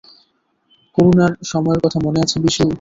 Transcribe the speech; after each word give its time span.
করোনার 0.97 1.31
সময়ের 1.43 1.79
কথা 1.83 1.97
মনে 2.05 2.19
আছে, 2.23 2.37
বিশু? 2.39 2.63